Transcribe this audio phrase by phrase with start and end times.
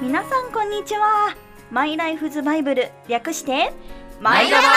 [0.00, 1.34] 皆さんこんにちは。
[1.72, 3.72] マイライフズバイブル略して
[4.20, 4.68] マイラバ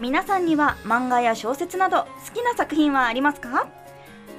[0.00, 3.68] 皆さんには漫画や小説など好きな作品はありますか？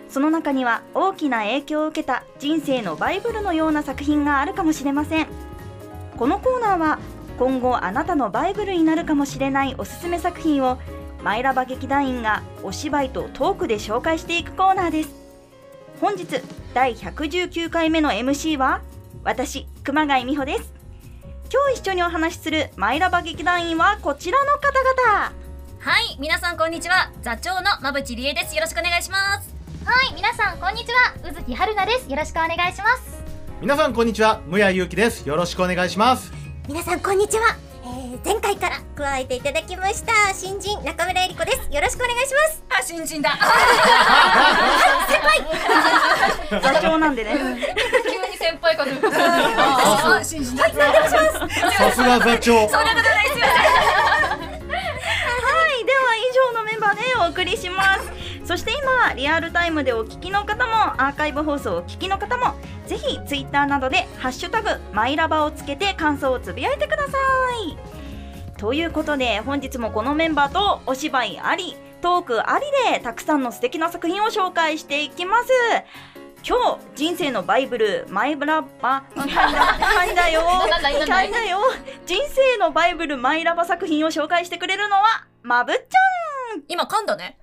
[0.09, 5.27] その中には大きな影響を受けた人生のバイブルのような作品があるかもしれません。
[6.17, 6.99] このコーナーは
[7.37, 10.79] 今後あなたのバイブルになるかもしれないおすすめ作品を
[11.23, 15.09] マイラバ劇団員がお芝居とトークで紹介していくコーナーです。
[16.01, 16.41] 本日
[16.73, 18.81] 第119回目の MC は
[19.23, 20.73] 私熊谷美穂です。
[21.53, 25.31] 今日一緒にお話しするマイラバ劇団員はこちらの方々。
[25.77, 27.11] はい皆さんこんにちは。
[27.21, 28.55] 座長の馬淵理恵です。
[28.55, 29.55] よろしくお願いします。
[29.85, 31.13] はい、皆さんこんにちは。
[31.29, 32.09] 宇月春菜です。
[32.09, 33.23] よろしくお願いします。
[33.61, 35.29] 皆さんこんにちは、むやゆうきです。
[35.29, 36.33] よろしくお願いします。
[36.67, 40.33] 皆さんこんにちは、えー、前回から加えていただきました。
[40.33, 41.69] 新人中村えり子です。
[41.71, 42.63] よろしくお願いします。
[42.69, 43.37] あ新人だ。
[46.49, 47.75] 座長なんでね
[48.45, 48.91] 急に先輩風。
[48.91, 50.73] あ新人だはい
[51.73, 52.69] さすが座長。
[52.69, 53.51] そんなことないですよは
[55.81, 56.19] い、では以
[56.53, 58.11] 上のメンバーでお送りします。
[58.45, 62.53] そして今、リアルタイムでお聞きの方も、アーカイブ放送をお聞きの方も、
[62.85, 67.17] ぜひツイッターなどで、ハッシュタグ、マイラバをつけて感想をつぶやいてくださ
[67.67, 67.77] い。
[68.59, 75.49] ということで、本日もこのメンバーとお芝居あり、トークありで、たくさんの素敵な作品を紹介していきます。
[76.47, 80.43] 今日、人生のバイブル、マイブラバ、はい だよ。
[80.43, 80.81] なん
[81.31, 81.59] だよ。
[82.05, 87.37] 人生のバイブル、マイラバ作品を紹介してくれるのは、まぶっちゃん今噛んだね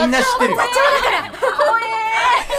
[0.00, 0.60] みんな知ってるよ。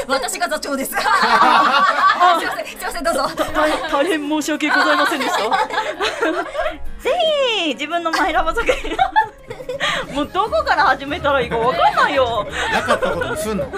[0.08, 5.40] 私が座長です すいませんすいませんどうぞ大大変申し訳ございませんでした。
[7.00, 7.12] ぜ
[7.66, 8.96] ひ自分のマイラバ作品
[10.14, 12.48] もうどこから始めたらいいかわかんないよ。
[12.72, 13.66] なかったことにすんの？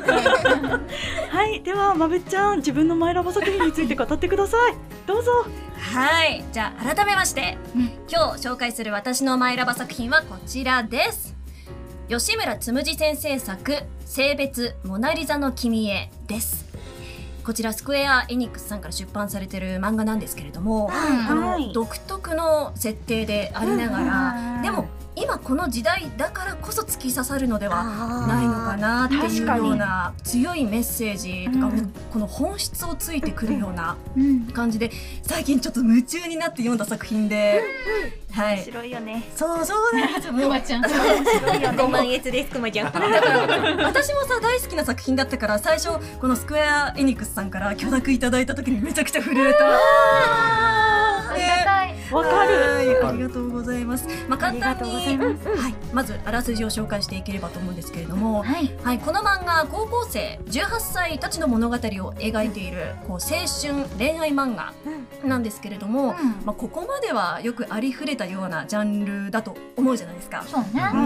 [1.31, 4.75] はい、ではまぶっちゃん自分のマイラバ作品について語ってください。
[5.07, 5.45] どうぞ。
[5.77, 7.57] はいじゃあ改めまして、
[8.07, 11.35] 今日紹介する私のマイラバ作品はこちらです
[12.07, 16.65] 吉村つむじ先生作「性別モナリザの君へ」です
[17.43, 27.83] こちらスクエア・エニックスさんから出版されてる漫画なんですけれども、あのはい独特の設定でありながら、でも今この時代だからこそ突き刺さるのでは
[28.27, 34.47] ないのかなっていうような強いメッセージとか、うんこの本質をついてくるようなうん。
[34.47, 34.91] 感じで
[35.23, 37.61] 最近ちょっと夢中になって読んだ作品で、
[38.31, 39.23] はい白いよね。
[39.35, 40.83] そうそうなんですよもうまちゃん。
[40.83, 41.89] 白いよごね。
[41.89, 42.91] 満悦ですくまちゃん
[43.83, 45.89] 私もさ大好きな作品だったから最初
[46.19, 50.70] このスクエア・エニックスさんから許諾いただいた時にめちゃくちゃ震えた。
[53.07, 54.07] ありがとうございます。
[54.27, 58.71] まあ簡単に、ますはい、まずあらすじを紹介していければと思うんですけれども、はい。
[58.83, 64.73] はい、この漫画高校生18歳たちの物語を描いているこう青春恋愛漫画
[65.23, 66.45] なんですけれども、うん。
[66.45, 70.43] まあここまではよくありふれたようなジャンルだと思うじゃないですか。
[70.47, 70.89] そうね。
[70.93, 70.97] う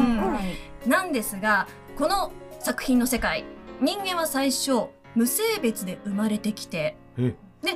[0.88, 0.90] ん。
[0.90, 1.68] なんですが
[1.98, 3.44] この作品の世界
[3.82, 7.36] 人間は最初無性別で生まれてきてえ。
[7.64, 7.72] で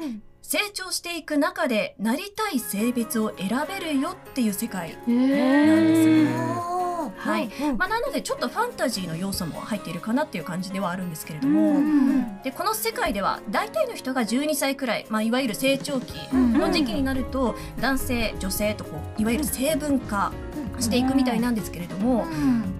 [0.49, 4.93] 成長していく中でなりたい性別を選べるよっていう世界へ
[5.67, 6.33] なんですよね。
[6.33, 12.41] ははいい、まあ、なのでちょっとファンタジーの要素も入っているかなっていう感じではあるんですけれども、うん。
[12.41, 20.33] でこの世界では大体の人が12歳くらい、まあ、いわゆる成長期うんの時期になると男性女性とこういわゆる性分化
[20.79, 22.25] していくみたいなんですけれども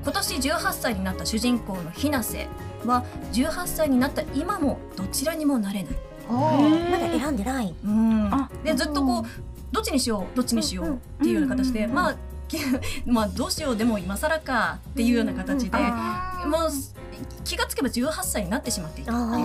[0.01, 2.47] 今年18歳になった主人公のひなせ
[2.83, 6.08] は18歳になった今もどちらにもなれない。
[6.33, 7.73] まだ選んでない。
[7.83, 8.33] うん。
[8.33, 9.23] あでずっとこう
[9.71, 12.15] どっちにしようどっちにしようっていうような形で、うんまあ
[12.47, 12.57] き
[13.05, 16.69] まあどうしようでも今更かっていうような形で、あーもう
[17.43, 19.41] 気がつけば18歳になってしまっていたって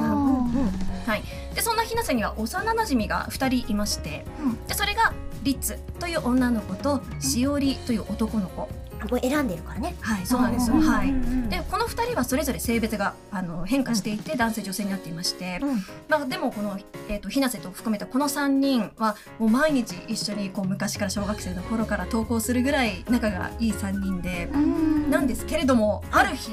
[1.16, 1.22] い。
[1.54, 4.66] でそんなひなせには幼馴染が2人いまして、うん。
[4.66, 5.12] でそれが
[5.42, 8.68] リツという女の子としおりという男の子、
[9.04, 9.94] あもう選んでるからね。
[10.00, 10.70] はいそうなんです。
[10.70, 11.48] よ、うんはいうん。
[11.48, 15.76] でこの2人はそれぞれ性別があの変化していて、男性女性になっていまして、うん。
[16.08, 16.78] まあ、でもこの、
[17.08, 25.10] えー、とひなせと含めたこの3人はもう毎日一緒にこう昔から小学生の頃から登校するぐらい仲がいい3人で、うん。
[25.10, 26.50] なんですけれどもある日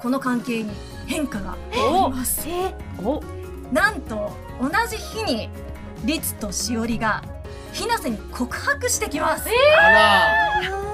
[0.00, 0.70] この関係に
[1.06, 2.46] 変化があります。
[3.02, 3.22] お、
[3.72, 5.50] なんと同じ日に
[6.04, 7.22] リツとしおりが
[7.72, 9.48] ひなせに告白してきます。
[9.78, 10.89] あら。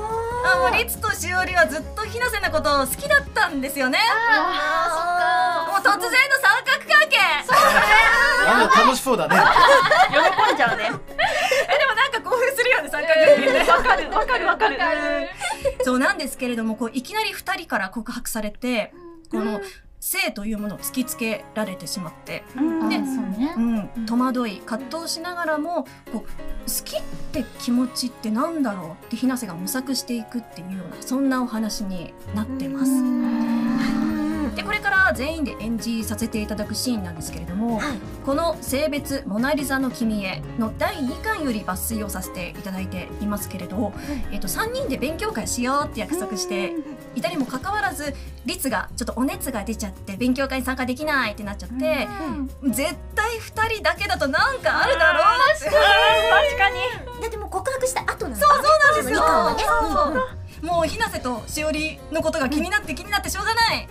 [0.47, 3.99] あもうリツとしおりはずっとひなせのことを好きだったんですよね。
[4.01, 6.09] あもう突然の
[6.41, 7.17] 三角関係。
[8.47, 9.37] なんか楽しそうだね。
[10.11, 10.85] 喜んじゃうね。
[10.87, 13.59] えでもなんか興奮するよね三角関係ね。
[13.71, 15.31] わかる、わかる、わかる。
[15.85, 18.93] そうなんですけれどもこういきなり2人から告白されて
[19.31, 19.61] この
[20.07, 22.89] 性というものを突きつけられてしまって、うん。
[22.89, 23.55] でうね。
[23.57, 26.25] うん、戸惑い葛藤しながらもこう好
[26.85, 32.93] きって気持ちってなんだろうってひなせが模索していくっていうようなそんなお話になってます。
[34.55, 37.99] でこれから全員で演じさせていただくシーンなんですけれども、はい。
[38.25, 43.93] この「性別モナ・リザの君へ」の第2巻より抜粋をさせていただいていますけれど、
[44.31, 46.75] えっと3人で勉強会しようって約束して
[47.17, 48.15] いたにもかかわらず
[48.45, 52.09] 律がちょっとお熱が出ちゃって勉強会に参加できないってなっちゃって、
[52.69, 55.23] 絶対2人だけだとなんかあるだろう
[55.65, 55.71] 確
[56.59, 57.23] かに。
[57.23, 58.47] だってもう告白した後なんだ。
[58.47, 59.23] そうそうなんですよ。
[60.63, 63.89] もうひなせとしおりのことが気になって気になってしょうがない、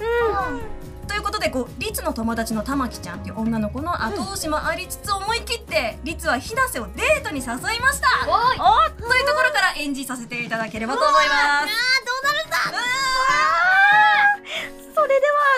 [1.07, 7.45] ということでこうリツの友達の玉木ちゃんっていう女の子の後押しもありつつ思い切ってリツはひなせをデートに誘
[7.75, 8.07] いました。
[8.27, 8.57] おい。
[8.57, 11.94] というところから演じさせていただければと思います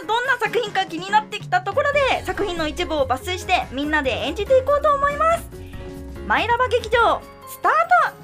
[0.06, 5.48] どんな作品か気になってきたところで作品の一部を抜粋してみんなで演じていこうと思います。
[6.28, 8.18] マイラバ劇場スタート。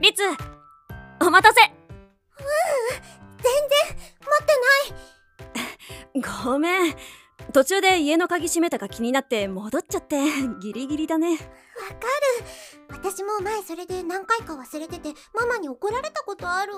[0.00, 0.22] リツ
[1.20, 1.60] お待たせ。
[1.60, 3.86] 全然
[4.20, 4.52] 待って
[6.14, 6.44] ない。
[6.44, 6.94] ごめん。
[7.52, 10.16] 途中で家の鍵閉めたか気になって戻っちゃって
[10.60, 11.32] ギリギリだね。
[11.32, 11.48] わかる
[13.02, 16.72] 私も前それで何回か忘れててママに怒られたことある。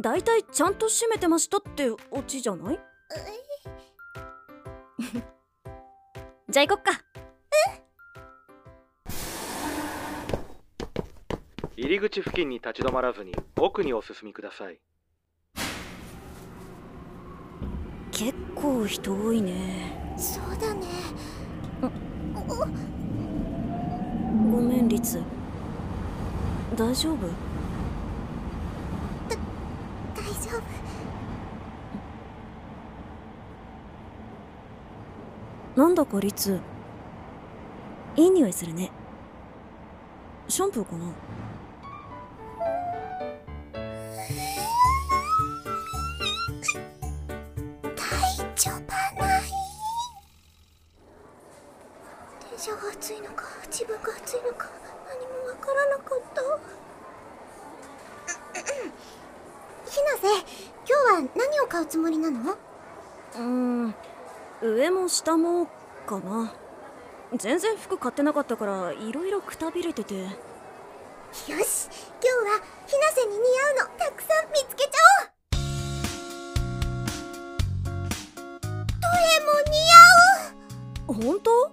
[0.00, 1.98] だいたいちゃんと閉めてましたってオ
[2.28, 2.78] チじゃない？
[6.48, 7.02] じゃあ行こっか。
[11.76, 14.78] 入り口付近に立ち止まらずに奥にお進みください。
[18.12, 20.14] 結構人多いね。
[20.16, 20.86] そうだね。
[21.82, 22.97] お
[24.50, 25.22] ごめんリツ。
[26.76, 27.28] 大丈夫？
[30.14, 30.56] 大丈
[35.76, 35.80] 夫。
[35.80, 36.58] なんだかリツ
[38.16, 38.90] いい匂いするね。
[40.48, 41.04] シャンプーかな？
[52.58, 54.68] 電車が暑いのか自分が暑いのか
[55.08, 56.42] 何もわからなかった。
[59.88, 62.50] ひなせ今日は何を買うつもりなの？
[62.50, 63.94] うーん
[64.60, 65.66] 上も下も
[66.04, 66.52] かな。
[67.36, 70.16] 全然服買ってなかったからいろいろくたびれてて。
[70.16, 70.34] よし
[71.46, 71.62] 今日は
[72.88, 75.60] ひなせに似合うのたくさん見つけちゃおう。
[79.00, 81.34] どれも似合う。
[81.36, 81.67] 本当？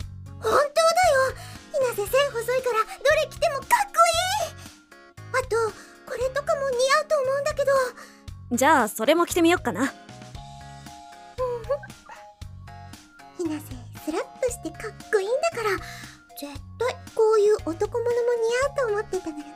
[8.52, 9.88] じゃあそれも着てみよっかな。
[13.38, 13.66] ひなせ
[14.06, 15.70] スラッとしてかっこいいんだから
[16.38, 19.54] 絶対こういう男物も似合うと思ってたのよね。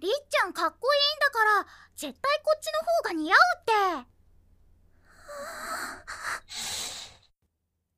[0.00, 1.66] りっちゃんかっこいいんだから
[1.96, 3.64] 絶対こっちの方が似合うっ
[4.04, 4.08] て。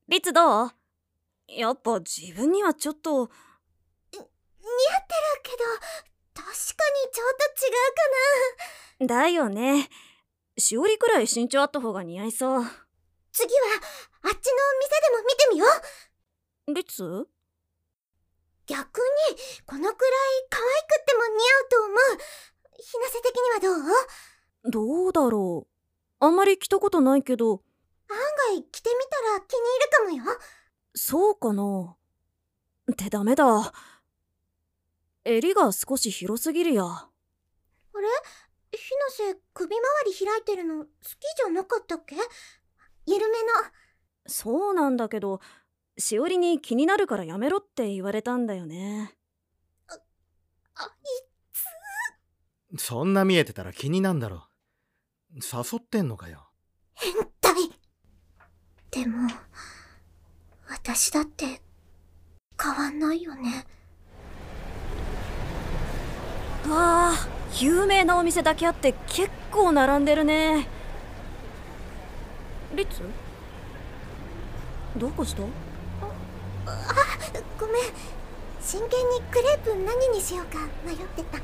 [0.08, 0.70] リツどう？
[1.48, 3.26] やっぱ自分にはちょっと
[4.10, 4.30] 似合ってる
[5.42, 5.58] けど
[6.34, 6.54] 確かに
[7.12, 8.08] ちょっと違うか
[8.99, 9.88] なだよね。
[10.56, 12.64] しおりくらい身長あった方が似合いそう。
[13.32, 13.60] 次は
[14.22, 14.36] あっちのお
[14.78, 15.66] 店でも見てみよ
[16.68, 16.74] う。
[16.74, 17.26] リツ
[18.66, 19.00] 逆
[19.32, 19.36] に
[19.66, 19.94] このくらい
[20.48, 21.96] 可愛くっても似合うと思う。
[22.78, 24.70] ひなせ的にはどう？
[24.70, 26.24] どうだろう。
[26.24, 27.64] あんまり着たことないけど。
[28.08, 28.16] 案
[28.54, 29.60] 外着てみたら気に
[30.06, 30.38] 入るかもよ。
[30.94, 31.96] そうかな。
[32.92, 33.72] ってダメだ。
[35.24, 36.84] 襟が少し広すぎるや。
[36.84, 37.10] あ
[37.94, 38.08] れ？
[39.10, 40.88] ひなせ首周り開いてるの好き
[41.36, 42.16] じゃなかったっけ？
[43.06, 43.48] 緩めの
[44.26, 45.40] そうなんだけど
[45.98, 49.14] しおりに気になるからやめろって言われたんだよね。
[49.88, 50.88] あい
[52.78, 54.46] そんな見えてたら気になんだろ
[55.34, 56.48] 誘ってんのかよ。
[56.94, 57.54] 変態。
[58.90, 59.28] でも
[60.68, 61.60] 私だって
[62.60, 63.66] 変わんないよね。
[66.68, 70.68] わあ有名なお店だけあって結構並んでるね。
[72.74, 73.02] リツ？
[74.96, 75.42] どうかした？
[75.42, 75.48] ご
[77.66, 77.82] めん。
[78.60, 81.38] 真剣にクレープ何にしようか迷ってた。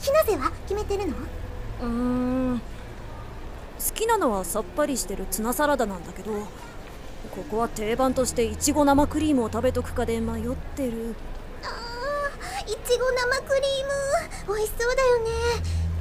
[0.00, 1.14] ひなせは決めてるの？
[1.82, 1.86] うー
[2.54, 2.58] ん。
[2.58, 2.64] 好
[3.94, 11.14] きなのはさっぱりしてるツナサラダなんだけどここは定番としていちご生クリームを食べとくかで迷ってる
[12.66, 14.56] いちご生クリーム。
[14.56, 15.30] 美味しそうだよね。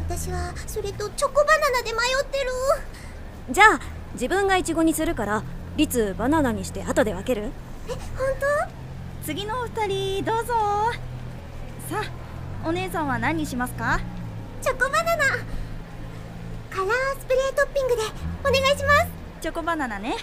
[0.08, 2.51] 私はそれとチョコバナナで迷ってる。
[3.51, 3.79] じゃあ
[4.13, 5.43] 自分がいちごにするから
[5.75, 7.51] リツバナナにして後で分ける？
[8.17, 8.27] 本
[9.25, 9.88] 次のお二
[10.22, 10.53] 人どうぞ。
[11.89, 12.01] さ
[12.63, 14.00] あお姉さんは何にしますか？
[14.62, 15.24] 当チョコバナナ。
[16.70, 18.01] カラースプレートッピングで
[18.41, 19.08] お願いします。
[19.41, 20.15] チョコバナナね。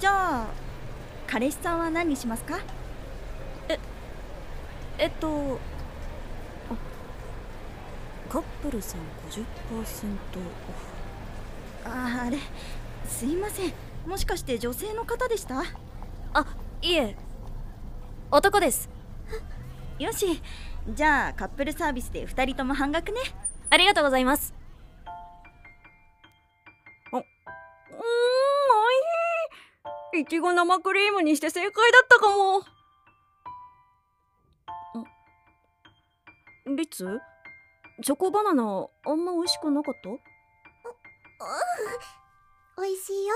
[0.00, 0.46] じゃあ
[1.26, 2.60] 彼氏さんは何にしますか？
[4.98, 5.58] えっと
[6.70, 6.76] あ
[8.30, 9.00] カップルさん
[9.30, 9.82] 50%オ
[11.84, 11.88] フ。
[11.88, 12.38] ああれ
[13.06, 13.72] すいません。
[14.06, 15.62] もしかして女性の方でした？
[16.34, 16.46] あ
[16.82, 17.16] いえ。
[18.30, 18.90] 男です。
[19.98, 20.42] よし。
[20.90, 23.20] じゃあカップルサービスで2人とも半額ね。
[23.70, 24.54] ありがとうございます。
[27.12, 27.24] あうーんおい
[30.14, 30.20] しい。
[30.22, 32.62] いちご生クリームにして正解だったかも
[36.68, 37.20] んリツ？
[38.02, 40.10] チョコバナナあんま美味しくなかった？
[42.80, 43.34] 美味しいよ。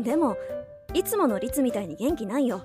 [0.00, 0.36] でも
[0.94, 2.62] いつものリツみたいに元気ないよ。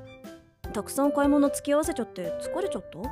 [0.73, 2.97] たくさん買い物付き合わせちゃって疲れちゃった？
[2.97, 3.05] 違う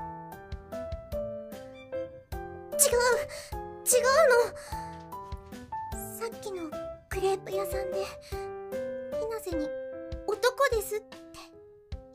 [2.74, 6.08] 違うの。
[6.18, 6.72] さっきの
[7.10, 9.68] クレープ屋さんでひなせに
[10.26, 11.18] 「男です」って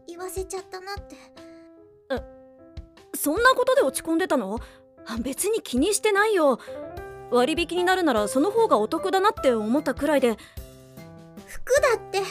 [0.06, 1.14] 言わせちゃったなって
[3.18, 4.60] そんなことで落ち込んでたの？
[5.22, 6.60] 別に気にしてないよ。
[7.30, 10.36] 割引になるならその方がお得だなって思ったくらいで。
[11.46, 12.22] 服だって。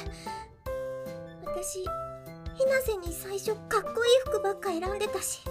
[1.44, 5.42] 私ひなせに最初かっこいい服ばっか選んでたし。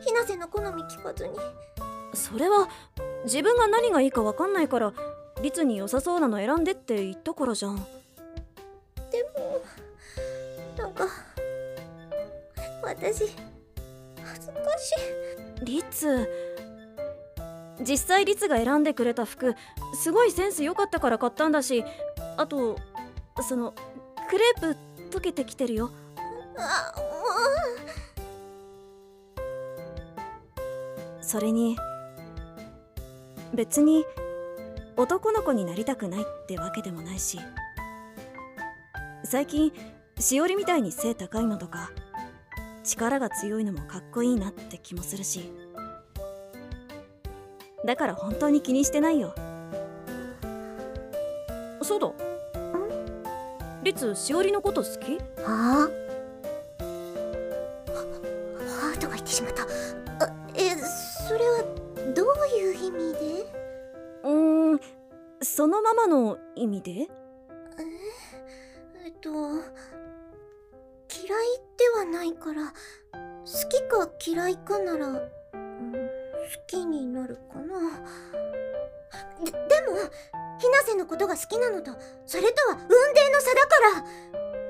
[0.00, 1.34] ひなせの好み聞かずに。
[2.14, 2.68] それは
[3.24, 4.92] 自分が何がいいか分かんないから
[5.42, 7.76] リツに良さそうなの選んでって言ったからじゃん。
[7.76, 7.82] で
[9.36, 9.60] も
[10.78, 11.06] なんか
[12.82, 13.24] 私
[14.34, 14.92] 恥ずかし
[15.62, 15.64] い。
[15.64, 16.28] リツ
[17.80, 19.54] 実際リツが選んでくれた服
[19.94, 21.84] すごいセンス良かったから買ったんだし
[22.36, 22.76] あと
[23.48, 23.74] その
[24.28, 24.74] クレー
[25.10, 25.90] プ溶けてきてるよ。
[26.56, 27.02] あも
[31.22, 31.76] それに
[33.54, 34.04] 別に
[34.96, 37.38] 男の子になりたくないってわけでもないし
[39.24, 39.72] 最近
[40.18, 41.90] しおりみたいに背高いのとか
[42.88, 45.52] 力が強いのもかっこいいなって気もするし。
[47.84, 49.34] だから本当に気にしてないよ。
[51.82, 52.10] そうだ。
[53.82, 55.14] リツしおりのこと好き？
[55.14, 55.88] うはあ？
[56.82, 56.90] は
[58.94, 59.62] あとか言ってしまった。
[59.62, 59.66] あ
[60.54, 60.74] え
[61.28, 61.62] それは
[62.14, 62.26] どう
[62.58, 63.18] いう意味で？
[64.24, 64.80] うーん。
[65.40, 67.08] そのままの意味で？
[69.04, 69.30] えっと
[71.98, 72.72] はないから好
[73.68, 75.98] きか嫌いかなら、うん、好
[76.66, 77.66] きになるかな。
[79.44, 79.96] ででも
[80.58, 81.92] ひなせのことが好きなのと
[82.26, 82.80] それとは運
[83.12, 84.04] 命の差だから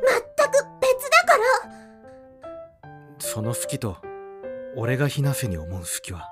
[0.05, 1.71] 全く別だから。
[3.19, 3.97] その好きと
[4.77, 6.29] 俺がひなせに思う好きは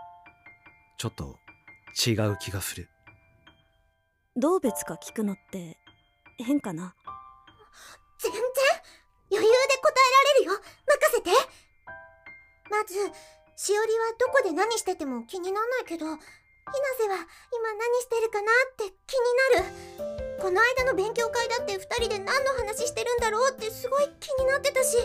[0.99, 1.37] ちょっと
[2.07, 2.89] 違う気がする。
[4.37, 5.79] どう別か聞くのって
[6.39, 6.95] 変かな？
[8.19, 8.43] 全然
[9.31, 10.53] 余裕で答えられるよ。
[10.53, 11.31] 任せて。
[12.71, 12.95] まず
[13.57, 16.19] しおりはどこで何してても気になんないけどひな
[16.99, 19.65] せは今何してるかなって気に
[19.97, 20.17] なる。
[20.41, 24.97] この間の勉強会だって2人で何の話してるんだろうってすごい気になってたし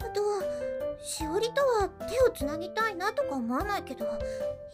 [0.00, 0.22] あと
[1.02, 4.10] しおりとは手をつなぎたいなとか思わないけどひ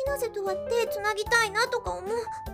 [0.07, 2.54] なせとは手つなぎたいなとか思う。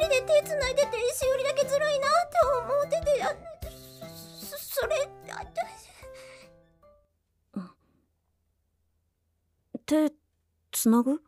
[0.00, 3.36] 人で手つないでてしおりだけずるいなって思っててあ
[4.40, 4.96] そそれ
[5.30, 5.44] あ
[9.84, 10.10] 手
[10.72, 11.12] つなぐ？
[11.12, 11.20] う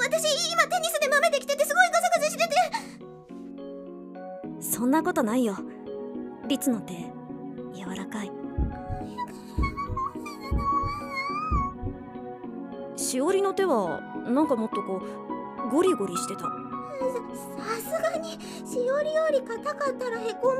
[0.00, 2.54] 私今テニスで豆できててすごいガサガサしてて。
[4.60, 5.56] そんなことないよ。
[6.48, 6.94] リツの手
[7.74, 8.30] 柔らかい
[13.14, 15.00] しおりの手はなんかもっとこ
[15.66, 16.40] うゴリゴリしてた。
[16.40, 16.48] さ
[17.56, 18.40] さすがにし
[18.90, 20.52] おりより硬かったらへこ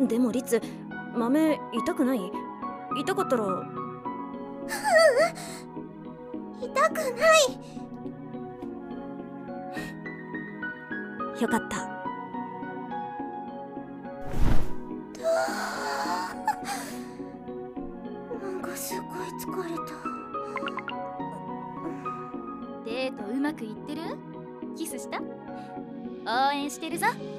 [0.00, 0.08] む。
[0.08, 0.62] でもリツ
[1.14, 2.32] 豆痛くない？
[2.98, 3.44] 痛かったら。
[6.62, 7.52] 痛くない。
[11.38, 11.76] よかった。
[18.42, 19.04] なんかすごい
[19.38, 20.13] 疲れた
[23.44, 24.00] まくいってる？
[24.74, 25.20] キスした？
[25.20, 25.22] 応
[26.52, 27.04] 援してるぞ。
[27.08, 27.36] 手繋いだ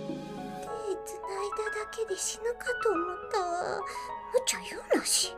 [1.81, 3.39] だけで死ぬかと思った。
[3.39, 3.81] わ
[4.31, 5.35] 無茶言うなし。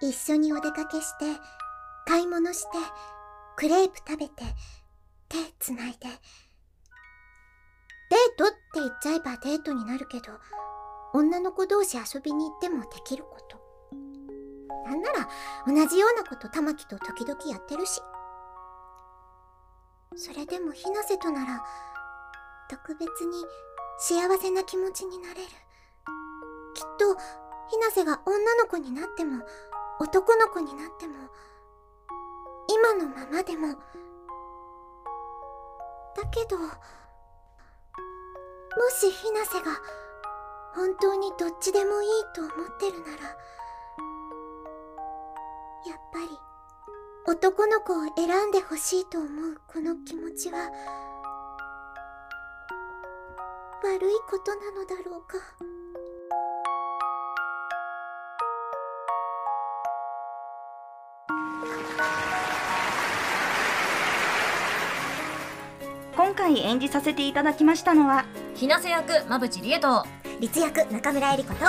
[0.00, 1.24] 一緒にお出かけして
[2.06, 2.68] 買い物して
[3.56, 4.44] クレープ食べて
[5.28, 5.98] 手つないで。
[8.10, 10.32] デートって言っちゃえばデートになるけど
[11.14, 13.60] 女の子同士遊びに行ってもできること。
[14.86, 15.28] なんなら
[15.66, 18.00] 同じようなこと玉木と時々やってるし。
[20.16, 21.64] それでもひなせとなら
[22.68, 23.44] 特別に
[23.98, 25.40] 幸せな気持ちになれる。
[26.74, 27.14] きっと
[27.70, 29.44] ひなせが女の子になっても
[30.00, 31.14] 男の子になっても
[32.68, 33.68] 今のままでも。
[36.14, 36.66] だけども
[38.90, 39.72] しひなせが
[40.74, 43.22] 本当にどっちでもいいと思ってるなら
[45.86, 46.28] やっぱり
[47.26, 50.70] 男の子を選んでほしいと思うこの気持ちは
[53.84, 55.38] 悪いことなのだろうか。
[66.16, 68.24] 今回演じさせていただきましたのは
[68.54, 70.04] ひなせ役馬淵理恵と
[70.42, 71.66] 律役中村えり子と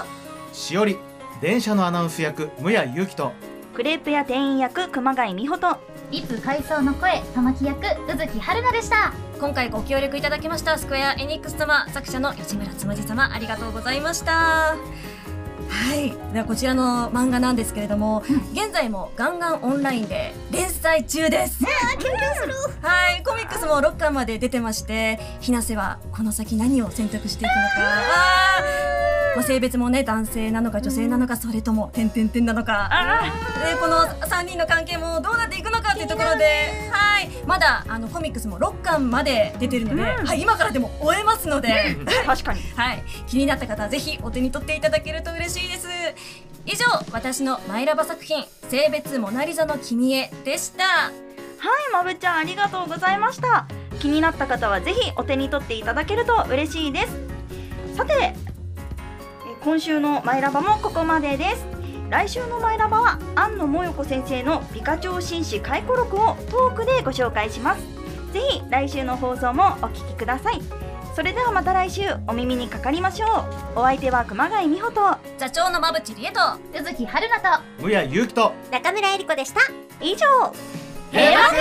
[0.52, 0.98] しおり
[1.42, 3.32] 電車のアナウンス役無谷祐希と
[3.76, 5.78] クレープ屋店員役熊谷美穂と
[6.10, 7.78] リップ回想の声玉木役
[8.12, 9.14] 宇月春菜でした。
[9.40, 14.76] 今回ご協力いただきましたスクエアエニックス様作者の吉村つむじ様ありがとうございました。
[15.70, 16.14] はい。
[16.34, 21.64] ではこちらの漫画なんですけれども、現在もガンガンオンラインで連載中です。
[21.64, 21.72] は
[23.18, 23.24] い。
[23.24, 28.43] コミックスも6巻まで出てましてひなせはこの先何を選択していくのか
[29.36, 32.90] まあ、性別もね男性なのか女性なのかそれとも点々点なのか。
[33.64, 42.62] でこの3人の関係もどうなっていくのかっていうところで、はい、まだあのコミックスも6巻まで出てるので、はい、今からでも終えますので、確かに。
[42.76, 45.88] はい、気になった方はぜひお手に取っていただけると嬉しいです。
[46.66, 50.84] 以上私のマイラバ作品「性別モナリザの君へ」でした。
[50.84, 53.66] はいまぶちゃんありがとうございました。
[54.00, 57.34] 気になった方はぜひお手に取っていただけると嬉しいです。
[57.96, 58.43] さてえ
[59.64, 61.66] 今週のマイラバもここまでです。
[62.10, 67.82] 来週のマイラバは庵野もよこ先生の美化町紳士回顧録をトークでご紹介します。
[68.34, 70.62] ぜひ来週の放送もお聞きください。
[71.16, 73.26] それではまた来週お耳にかかりましょ
[73.76, 73.80] う。
[73.80, 76.42] お相手は熊谷美穂と座長の馬淵理恵と
[76.78, 79.62] 宇月春菜と無谷祐希と中村えり子でした。
[80.02, 80.54] 以上。
[81.14, 81.56] ヘラク